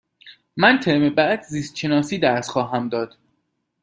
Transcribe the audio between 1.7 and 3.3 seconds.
شناسی درس خواهم داد.